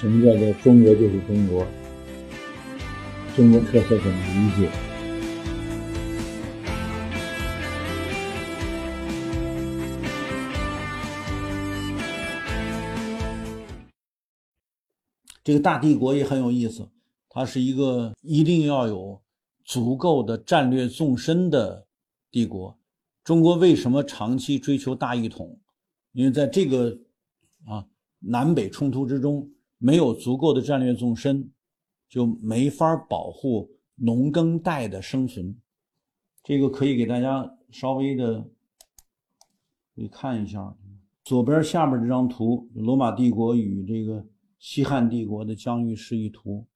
[0.00, 1.66] 什么叫做中国就是中国？
[3.36, 4.70] 中国特色怎么理解？
[15.44, 16.88] 这个大帝国也很有意思，
[17.28, 19.20] 它是一个一定要有
[19.66, 21.86] 足够的战略纵深的
[22.30, 22.74] 帝国。
[23.22, 25.60] 中国为什么长期追求大一统？
[26.12, 26.96] 因为在这个
[27.66, 27.84] 啊
[28.18, 29.46] 南北冲突之中，
[29.80, 31.50] 没有足够的战略纵深，
[32.08, 35.56] 就没法保护农耕带的生存。
[36.44, 38.48] 这个可以给大家稍微的，
[39.94, 40.76] 你看一下
[41.24, 44.24] 左边下边这张图，罗马帝国与这个。
[44.62, 46.66] 西汉帝国的疆域示意图，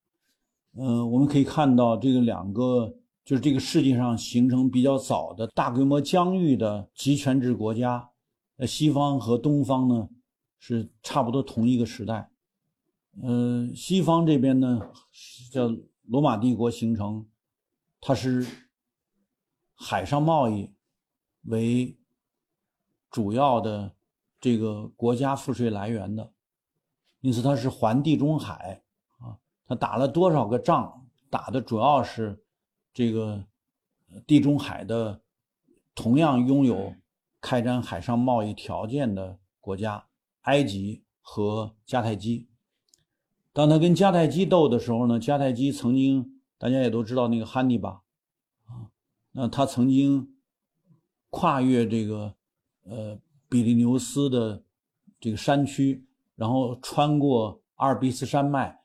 [0.72, 2.96] 呃，我们可以看到这个两个
[3.26, 8.08] 就是这个世界上形成比较早的大规模疆域的集权制国家，
[8.56, 10.08] 呃，西方和东方呢
[10.58, 12.26] 是差不多同一个时代，
[13.22, 14.80] 呃，西方这边呢
[15.50, 15.68] 叫
[16.02, 17.26] 罗马帝国形成，
[18.00, 18.46] 它是
[19.74, 20.74] 海上贸易
[21.42, 21.96] 为
[23.10, 23.94] 主要的
[24.40, 26.32] 这个国家赋税来源的。
[27.20, 28.82] 因此，他是环地中海
[29.18, 31.06] 啊，他打了多少个仗？
[31.30, 32.44] 打的主要是
[32.92, 33.44] 这个
[34.26, 35.22] 地中海的
[35.94, 36.94] 同样拥有
[37.40, 40.06] 开展海上贸易条件的国家——
[40.42, 42.48] 埃及和迦太基。
[43.54, 48.02] 当他跟迦太基斗的时候呢，迦太基曾经大家也都知道那个汉尼拔
[48.66, 48.92] 啊，
[49.32, 50.36] 那他曾经
[51.30, 52.34] 跨越这个
[52.82, 54.62] 呃比利牛斯的
[55.18, 56.04] 这个山区。
[56.36, 58.76] 然后穿过阿尔卑斯山脉，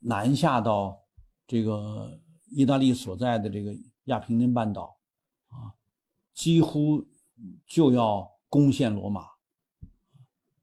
[0.00, 0.98] 南下到
[1.46, 4.96] 这个意大利所在的这个亚平宁半岛，
[5.48, 5.68] 啊，
[6.32, 7.06] 几乎
[7.66, 9.26] 就要攻陷罗马，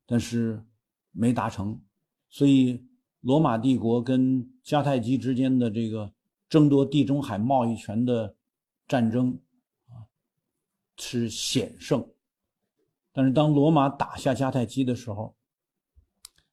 [0.07, 0.65] 但是
[1.11, 1.79] 没达成。
[2.27, 2.83] 所以，
[3.21, 6.13] 罗马帝国跟迦太基之间的这个
[6.49, 8.35] 争夺地中海贸易权的
[8.87, 9.39] 战争，
[9.87, 10.05] 啊，
[10.97, 12.07] 是险胜。
[13.13, 15.35] 但是，当罗马打下迦太基的时候，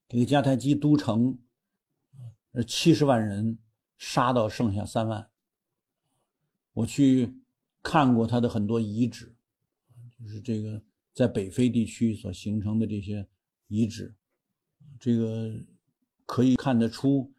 [0.09, 1.39] 这个迦太基都城，
[2.53, 3.59] 呃，七十万人
[3.97, 5.31] 杀到剩下三万。
[6.73, 7.35] 我去
[7.83, 9.37] 看过他的很多遗址，
[10.19, 10.83] 就是这个
[11.15, 13.27] 在北非地区所形成的这些
[13.69, 14.15] 遗址，
[14.99, 15.55] 这个
[16.29, 17.33] 可以看得出，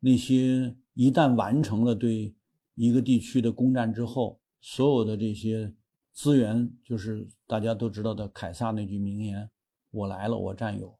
[0.00, 2.34] 那些一旦完成了对
[2.74, 5.72] 一个地区的攻占之后，所有的这些
[6.12, 9.48] 资源，就是大家都知道的凯撒那句名言
[9.90, 10.94] ：“我来了，我占有。”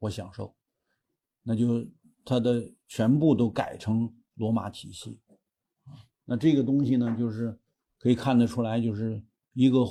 [0.00, 0.54] 我享受，
[1.42, 1.86] 那就
[2.26, 5.18] 它的全部都改成罗马体系
[5.84, 5.96] 啊。
[6.26, 7.58] 那这个东西呢，就是
[7.98, 9.22] 可以看得出来，就是
[9.54, 9.86] 一个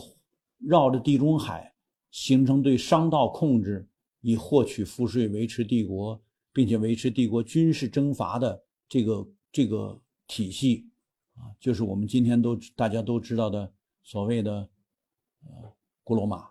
[0.59, 1.73] 绕着地中海
[2.11, 3.89] 形成对商道控制，
[4.21, 6.21] 以获取赋税维持帝国，
[6.53, 10.89] 并且维持帝国军事征伐的这个这个体系
[11.35, 13.73] 啊，就是我们今天都大家都知道的
[14.03, 14.69] 所谓的
[15.45, 15.73] 呃
[16.03, 16.49] 古罗马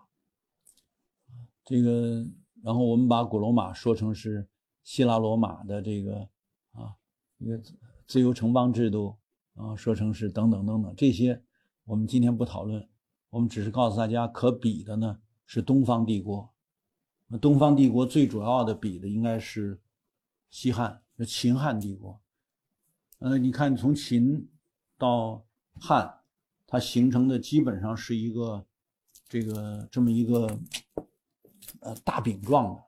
[1.63, 2.25] 这个。
[2.61, 4.45] 然后我们把古罗马说成是
[4.83, 6.29] 希腊罗马的这个
[6.73, 6.93] 啊
[7.37, 7.57] 一个
[8.05, 9.15] 自由城邦制度
[9.53, 11.41] 啊，说成是等等等等这些，
[11.85, 12.85] 我们今天不讨论，
[13.29, 16.53] 我们只是告诉大家，可比的呢是东方帝国。
[17.27, 19.79] 那东方帝国最主要的比的应该是
[20.49, 22.21] 西汉，是秦汉帝国。
[23.19, 24.49] 呃，你看从秦
[24.97, 25.45] 到
[25.79, 26.21] 汉，
[26.67, 28.65] 它形成的基本上是一个
[29.27, 30.59] 这个这么一个。
[31.81, 32.83] 呃，大饼状的，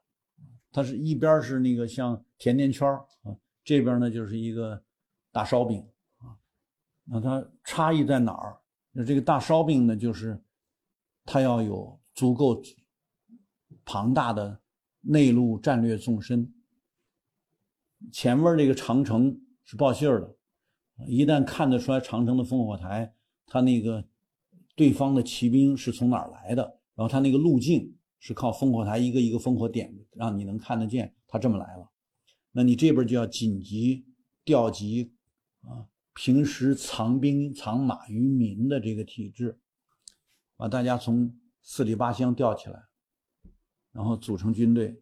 [0.71, 2.89] 它是一边是那个像甜甜圈
[3.23, 4.83] 啊，这边呢就是一个
[5.31, 6.35] 大烧饼啊。
[7.05, 8.59] 那它差异在哪儿？
[8.91, 10.41] 那这个大烧饼呢，就是
[11.23, 12.61] 它要有足够
[13.85, 14.59] 庞大的
[15.01, 16.53] 内陆战略纵深。
[18.11, 20.35] 前面这个长城是报信儿的，
[21.07, 23.13] 一旦看得出来长城的烽火台，
[23.45, 24.07] 它那个
[24.75, 26.63] 对方的骑兵是从哪儿来的，
[26.95, 27.95] 然后它那个路径。
[28.23, 31.89] 是靠烽火台一个一个烽火点，让你能看得见他这么来了。
[32.51, 34.05] 那你这边就要紧急
[34.45, 35.15] 调集
[35.61, 39.59] 啊，平时藏兵藏马于民的这个体制，
[40.55, 42.83] 把大家从四里八乡调起来，
[43.91, 45.01] 然后组成军队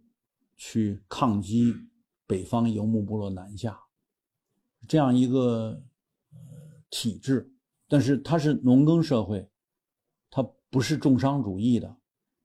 [0.56, 1.76] 去抗击
[2.30, 3.82] 北方游牧部落南下，
[4.88, 5.82] 这样一个
[6.32, 6.38] 呃
[6.92, 7.52] 体制。
[7.88, 9.50] 但是它是农耕社会，
[10.30, 11.98] 它不是重商主义的。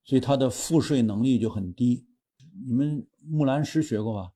[0.03, 2.07] 所以它的赋税能力就很低，
[2.67, 4.33] 你们木兰诗学过吧？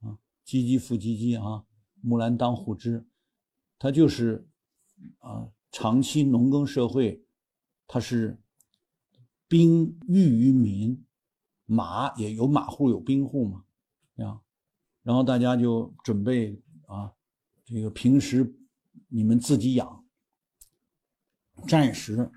[0.00, 1.64] 啊，唧唧复唧唧啊，
[2.00, 3.06] 木兰当户织，
[3.76, 4.48] 它就是
[5.18, 7.24] 啊，长期农耕社会，
[7.86, 8.40] 它是
[9.46, 11.04] 兵育于民，
[11.66, 13.64] 马也有马户有兵户嘛，
[14.24, 14.40] 啊，
[15.02, 17.12] 然后大家就准备啊，
[17.64, 18.54] 这个平时
[19.08, 20.04] 你们自己养，
[21.66, 22.30] 战时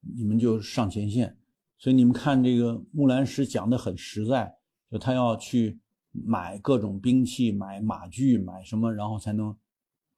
[0.00, 1.38] 你们就上前线。
[1.78, 4.56] 所以你们看这个木兰诗讲的很实在，
[4.88, 5.80] 就他要去
[6.12, 9.48] 买各种兵器、买马具、买什么，然后才能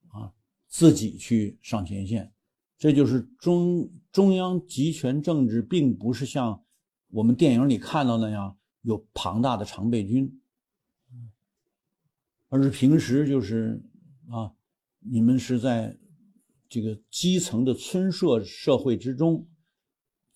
[0.09, 0.31] 啊
[0.69, 2.31] 自己去上前线。
[2.77, 6.63] 这就是中中央集权政治，并不是像
[7.09, 10.39] 我们电影里看到那样有庞大的常备军，
[12.49, 13.83] 而是平时就是
[14.31, 14.53] 啊，
[15.01, 15.99] 你们是在
[16.69, 19.47] 这个基层的村社社会之中，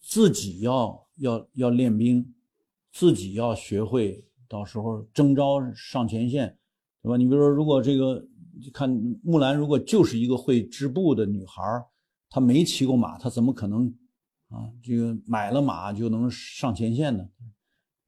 [0.00, 2.34] 自己要要要练兵，
[2.92, 6.58] 自己要学会，到时候征召上前线，
[7.02, 7.16] 对吧？
[7.16, 8.26] 你比如说，如果这个
[8.72, 8.88] 看
[9.22, 11.62] 木兰，如果就是一个会织布的女孩
[12.30, 13.86] 她没骑过马，她怎么可能
[14.48, 14.70] 啊？
[14.82, 17.28] 这个买了马就能上前线呢？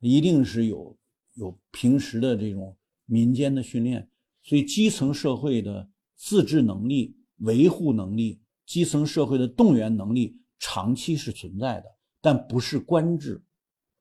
[0.00, 0.96] 一定是有
[1.34, 2.76] 有平时的这种
[3.10, 4.08] 民间的训练，
[4.42, 11.86] 所以基层社会的自治能力、维护能力、基层社会的动员能力长期是存在的，
[12.20, 13.42] 但不是官制，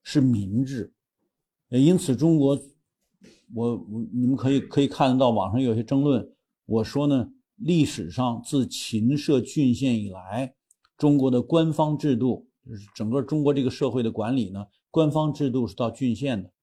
[0.03, 0.93] 是民治。
[1.69, 2.61] 因此，中国，
[3.55, 6.31] 我我你们可以可以看得到网上有些争论，
[6.65, 7.33] 我说呢。
[7.61, 10.55] 历史上自秦设郡县以来，
[10.97, 16.53] 中国的官方制度就是整个中国这个社会的管理呢，官方制度是到郡县的，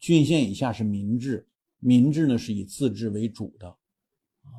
[0.00, 1.46] 郡县以下是民治，
[1.86, 4.50] 民治呢是以自治为主的，啊，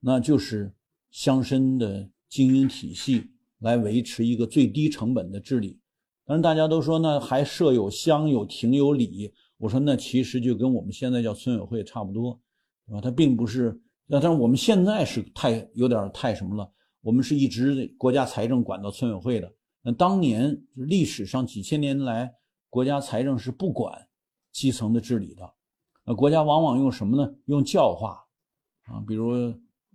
[0.00, 0.70] 那就是
[1.10, 5.80] 乡绅的经营体系来维持一个最低成本的治理。
[6.26, 12.38] 当然，大家都说呢，还设有乡有亭有里，我说那其实就跟我们现在叫村委会差不多，
[12.86, 13.00] 对吧？
[13.00, 13.80] 它并不是。
[14.04, 16.70] 那但是我们现在是太有点太什么了？
[17.00, 19.50] 我们是一直国家财政管到村委会的。
[19.80, 22.30] 那当年历史上几千年来，
[22.68, 24.06] 国家财政是不管
[24.52, 25.50] 基层的治理的。
[26.06, 27.34] 那国家往往用什么呢？
[27.46, 28.24] 用教化
[28.86, 29.32] 啊，比如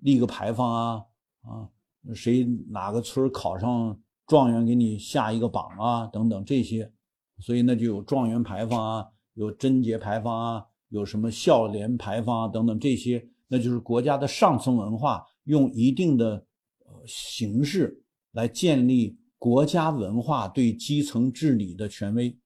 [0.01, 1.05] 立个牌坊啊
[1.41, 1.69] 啊，
[2.15, 6.91] 谁哪个村考上状元，给你下一个榜啊等等这些。
[7.39, 13.29] 所以那就有状元牌坊啊，有贞节牌坊啊，有什么孝廉牌坊啊等等这些。
[13.47, 16.45] 那就是国家的上层文化，用一定的
[16.85, 22.38] 呃形式来建立国家文化对基层治理的权威。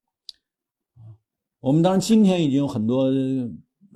[1.64, 3.10] 我们当然今天已经有很多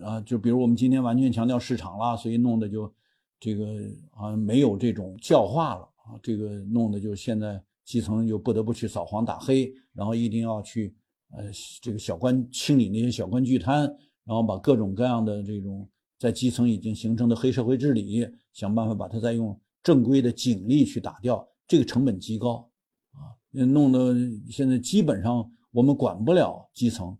[0.00, 2.90] 啊，就比如我们今天完全强调市场了，所以弄得就
[3.38, 3.66] 这个
[4.12, 10.94] 啊没有这种教化了啊，这个弄得就现在基层就不得不去扫黄打黑，然后一定要去
[11.32, 11.44] 呃
[11.82, 13.80] 这个小官清理那些小官巨贪，
[14.24, 15.86] 然后把各种各样的这种。
[16.18, 22.68] 在基层已经形成的黑社会治理，想办法把它再用正规的警力去打掉，这个成本极高，
[23.12, 24.16] 啊，弄得
[24.50, 27.16] 现在基本上我们管不了基层，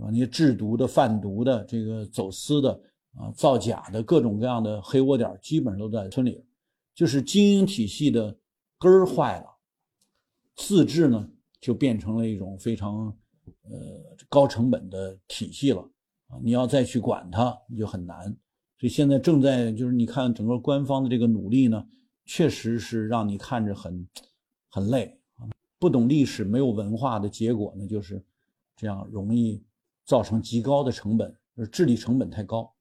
[0.00, 2.80] 啊，那些制毒的、贩毒的、这个走私的
[3.16, 6.44] 啊、造假的各种各样的黑窝点，基本上都在村里，
[6.94, 8.36] 就是经营体系的
[8.78, 9.46] 根儿坏了，
[10.56, 11.28] 自治呢
[11.60, 13.06] 就变成了一种非常
[13.64, 13.70] 呃
[14.28, 15.80] 高成本的体系了。
[16.28, 18.24] 啊，你要再去管它，你就很难。
[18.78, 21.84] 所以现在正在就是你看整个官方的这个努力呢，
[22.26, 24.06] 确实是让你看着很
[24.68, 25.48] 很累啊。
[25.80, 28.22] 不懂历史、没有文化的结果呢，就是
[28.76, 29.60] 这样容易
[30.08, 32.74] 造成极高的成本，就是治理成本太高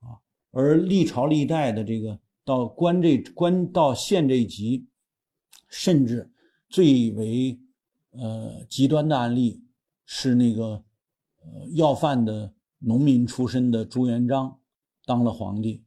[0.00, 0.18] 啊。
[0.50, 4.88] 而历朝历代的这个到官这官到县这一级，
[5.68, 6.28] 甚至
[6.68, 7.60] 最为
[8.12, 9.62] 呃极端的案例
[10.04, 10.82] 是那个
[11.42, 12.52] 呃要饭的。
[12.82, 14.58] 农民出身的朱元璋
[15.04, 15.84] 当了皇帝，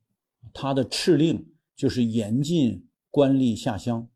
[0.53, 1.43] 他的敕令
[1.75, 4.07] 就是严禁官吏下乡。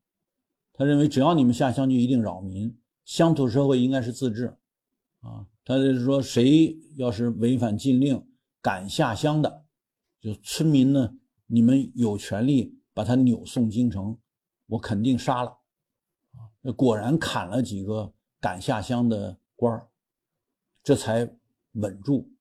[0.74, 4.56] 他认为只要你们下乡，就一定扰民，乡土社会应该是自治。
[5.22, 8.26] 啊，他就是说，谁要是违反禁令
[8.62, 9.66] 敢下乡的，
[10.22, 14.18] 就村民呢，你们有权利把他扭送京城，
[14.68, 15.58] 我肯定杀了。
[16.78, 19.90] 果然砍了几个敢下乡的官儿，
[20.82, 21.30] 这才
[21.74, 22.32] 稳住。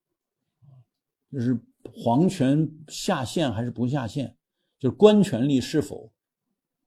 [1.32, 1.60] 就是
[1.92, 4.36] 皇权下线还是不下线，
[4.78, 6.12] 就是官权力是否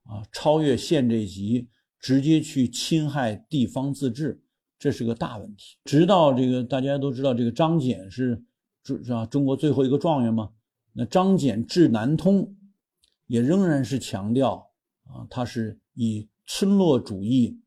[0.04, 1.68] 啊超越县这级，
[1.98, 4.42] 直接去侵害地方自治，
[4.80, 5.76] 这是个大问题。
[5.84, 8.42] 直到这个大家都知道，这个张謇是
[8.82, 9.26] 是吧？
[9.26, 10.50] 中国最后一个状元嘛。
[10.94, 12.56] 那张謇治南通，
[13.26, 14.72] 也仍然是强调
[15.04, 17.60] 啊，他是以村落主义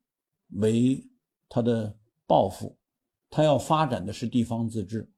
[0.55, 1.07] 为
[1.47, 2.75] 他的抱负，
[3.29, 5.09] 他要发展的是地方自治。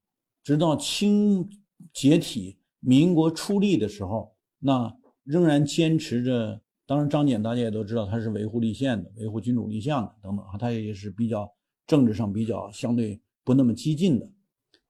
[0.44, 1.50] 直到清
[1.94, 6.62] 解体、民国初立的时候，那仍然坚持着。
[6.88, 11.52] 当然，张謇大家也都知道，他是维护立宪的，维护君主立宪的等等啊，他也是比较
[11.88, 14.30] 政治上比较相对不那么激进的。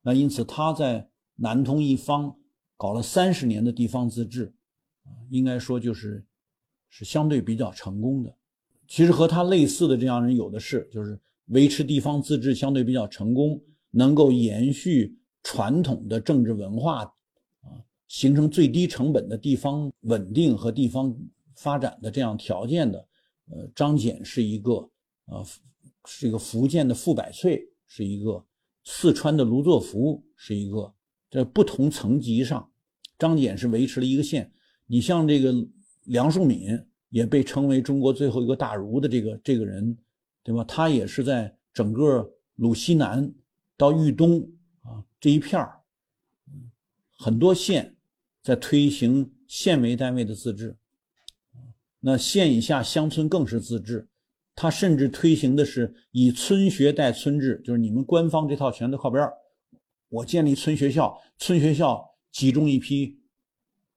[0.02, 2.36] 那因此他在南通一方
[2.78, 4.54] 搞了三十年的地方自治，
[5.30, 6.26] 应该说就是
[6.90, 8.36] 是相对比较成功的。
[8.88, 13.60] 其实和他类似的这样人有的是，就是维持地方自治相对比较成功，
[13.92, 17.02] 能够延续传统的政治文化，
[17.62, 21.16] 啊，形成最低成本的地方稳定和地方
[21.56, 23.08] 发展的这样条件的。
[23.52, 24.90] 呃，张謇是一个，
[25.26, 25.46] 呃，
[26.06, 28.46] 是一个福建的傅百翠是一个，
[28.84, 30.94] 四川的卢作孚是一个，
[31.30, 32.70] 在不同层级上，
[33.18, 34.52] 张謇是维持了一个线。
[34.86, 35.54] 你像这个
[36.04, 39.98] 梁漱溟也被称为中国最后一个大儒的这个这个人，
[40.44, 40.64] 对吧？
[40.64, 43.34] 他也是在整个鲁西南
[43.76, 44.40] 到豫东
[44.82, 45.82] 啊这一片儿，
[47.18, 47.96] 很多县
[48.44, 50.78] 在推行县为单位的自治。
[52.00, 54.08] 那县以下乡村更是自治，
[54.56, 59.34] 他甚至推行的是以村学代村治，就是你们官方这套全都靠边儿，
[60.10, 63.20] 我建立村学校，村学校集中一批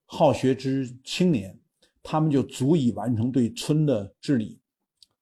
[0.05, 1.59] 好学之青年，
[2.03, 4.59] 他们就足以完成对村的治理，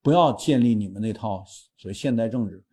[0.02, 1.44] 不要建立你们那套
[1.78, 2.64] 所谓现代政治。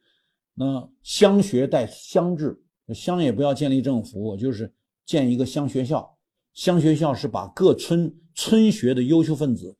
[0.54, 2.62] 那乡学代乡治，
[2.94, 4.72] 乡也不要建立政府，我就是
[5.04, 6.16] 建一个乡学校，
[6.52, 9.76] 乡学校是把各村村学的优秀分子。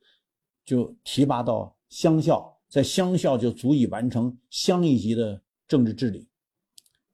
[0.65, 6.27] 就提拔到乡校，在乡校就足以完成乡一级的政治治理，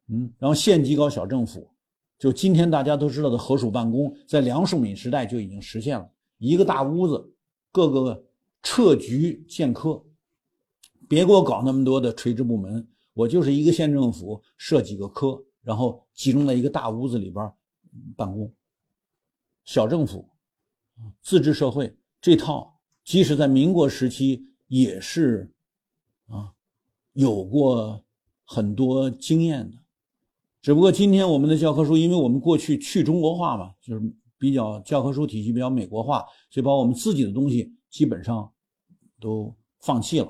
[0.07, 1.69] 嗯，然后县级搞小政府，
[2.17, 7.31] 就今天大家都知道的合署办公，在梁漱溟时代就已经实现了，一个大屋子，
[7.71, 8.25] 各个
[8.63, 10.03] 撤局建科，
[11.07, 17.53] 别给我搞那么多的垂直部门，我就是一个县政府设几个科，然后集中在一个大屋子里边
[18.17, 18.51] 办公，
[19.63, 20.27] 小政府，
[21.21, 22.79] 自治社会这套。
[23.03, 25.51] 即使在民国时期，也是
[26.27, 26.53] 啊，
[27.11, 28.01] 有过
[28.45, 29.77] 很多经验的。
[30.61, 38.49] 只不过今天我们的教科书，因为我们过去去中国化嘛，就是比较教科书体系比较美国化，所以把我们自己的东西基本上
[39.19, 40.25] 都放弃了。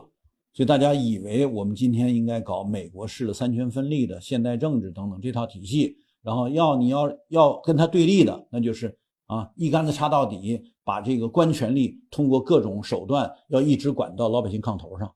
[0.54, 8.98] 所以大家以为我们今天应该搞美国式的三权分立的现代政治等等这套体系，然后要你要要跟他对立的，那就是
[9.32, 10.68] 啊一竿子插到底。
[10.84, 15.14] 把这个官权力通过各种手段，要一直管到老百姓炕头上。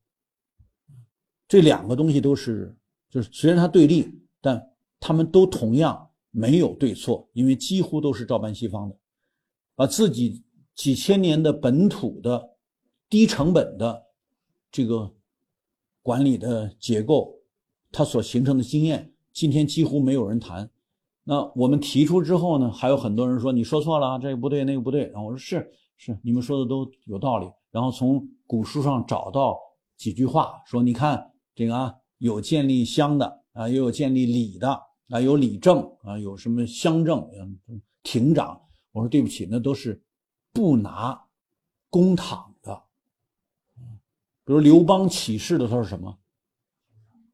[1.48, 2.74] 这两个东西都是，
[3.10, 4.08] 就是虽然它对立，
[4.40, 4.64] 但
[5.00, 8.96] 他们都同样没有对错，因为几乎都是照搬西方的，
[9.74, 10.44] 把自己
[10.76, 12.52] 几千年的本土的
[13.10, 14.06] 低成本的
[14.72, 15.12] 这个
[16.04, 17.40] 管理的结构，
[17.92, 20.70] 它所形成的经验，今天几乎没有人谈。
[21.28, 25.08] 那我们提出之后呢，还有很多人说你说错了，这个不对，那个不对。
[25.08, 27.50] 然后我说是是，你们说的都有道理。
[27.72, 29.58] 然后从古书上找到
[29.98, 34.70] 几句话，说你看这个啊，有建立乡的啊，也有建立里的
[35.10, 37.28] 啊，有里政啊，有什么乡政、
[38.04, 38.62] 亭长。
[38.92, 40.00] 我说对不起，那都是
[40.54, 41.20] 不拿
[41.90, 42.84] 公帑的。
[44.46, 46.20] 比如刘邦起事的时候是什么？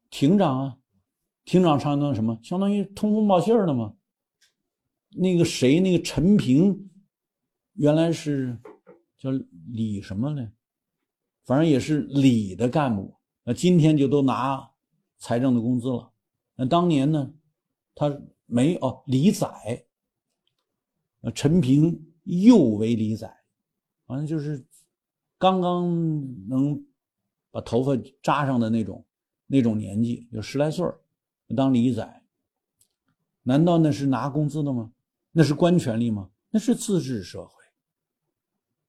[0.08, 0.78] 亭长啊。
[1.44, 2.38] 厅长相当于什么？
[2.42, 3.94] 相当于通风报信儿的吗？
[5.10, 6.90] 那个谁，那个陈平，
[7.74, 8.58] 原来是
[9.18, 9.30] 叫
[9.68, 10.52] 李什么呢？
[11.44, 13.14] 反正也是李的干部。
[13.44, 14.70] 那今天就都拿
[15.18, 16.12] 财政的工资了。
[16.54, 17.34] 那当年呢，
[17.94, 19.84] 他没哦，李宰。
[21.34, 23.32] 陈平又为李宰，
[24.06, 24.66] 反正就是
[25.38, 25.88] 刚刚
[26.48, 26.84] 能
[27.50, 29.06] 把头发扎上的那种
[29.46, 30.98] 那种年纪，有十来岁儿。
[31.54, 32.22] 当李宰，
[33.42, 34.92] 难道那是拿工资的吗？
[35.32, 36.30] 那是官权力吗？
[36.50, 37.50] 那是自治社会。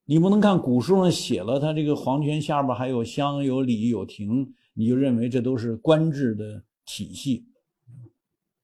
[0.06, 7.46] 你不能看古书上写了，他这个皇权下边还有乡、有里、有亭，你就认为这都是官制的体系，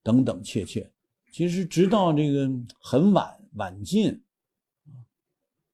[0.04, 0.92] 等等切切。
[1.32, 2.52] 其实直到这个
[2.82, 4.22] 很晚晚近，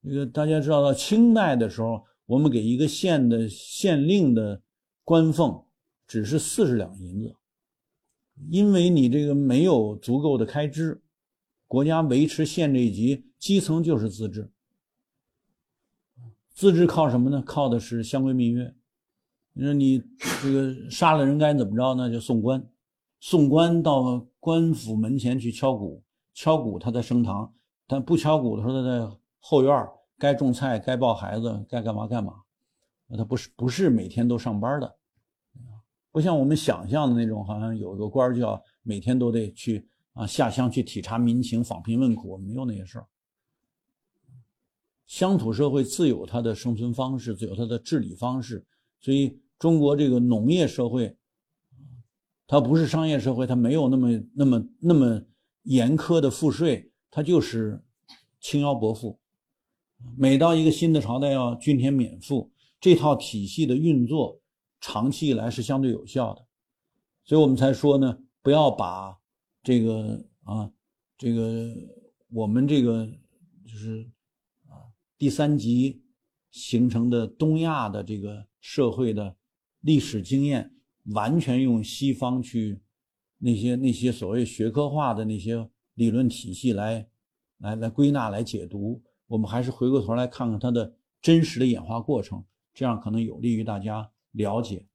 [0.03, 4.61] 这个大家知道，到清代的时候，我们给一个县的县令的
[5.03, 5.65] 官俸
[6.05, 7.35] 只是四十两银子。
[8.49, 11.01] 因为你这个没有足够的开支，
[11.67, 14.51] 国家维持县这一级，基层就是自治。
[16.53, 17.41] 自治靠什么呢？
[17.45, 18.73] 靠的是乡规民约。
[19.53, 20.03] 你说你
[20.41, 22.09] 这个杀了人该怎么着呢？
[22.09, 22.65] 就送官，
[23.19, 27.53] 送官到官府门前去敲鼓，敲鼓他在升堂，
[27.87, 29.87] 但不敲鼓的时候他在后院
[30.17, 32.41] 该种菜、该抱孩子、该干嘛干嘛。
[33.17, 34.95] 他不是不是每天都上班的。
[36.15, 43.05] 不像我们想象的那种，好像有一个官就要每天都得去啊下乡去体察民情、访贫问苦，没有那些事儿。
[45.05, 48.65] 乡土社会自有它的生存方式，自有它的治理方式。
[49.01, 51.13] 所以中国这个农业社会，
[52.47, 55.21] 它不是商业社会，它没有那么那么那么
[55.63, 57.83] 严苛的赋税，它就是
[58.39, 59.19] 轻徭薄赋。
[60.17, 64.39] 每到一个新的朝代要均田免赋，这套体系的运作
[64.87, 66.45] 长期以来是相对有效的，
[67.23, 69.19] 所以我们才说呢，不要把
[69.63, 70.71] 这个啊，
[71.17, 71.73] 这个
[72.29, 73.03] 我们这个
[73.65, 74.07] 就是
[74.67, 74.85] 啊
[75.17, 76.03] 第三级
[76.51, 79.35] 形成的东亚的这个社会的
[79.79, 80.71] 历史经验，
[81.05, 82.79] 完全用西方去
[83.39, 87.09] 那些那些所谓学科化的那些理论体系来
[87.57, 89.01] 来来归纳来解读。
[89.25, 94.85] 我们还是回过头来看看它的真实的演化过程，这样可能有利于大家了解。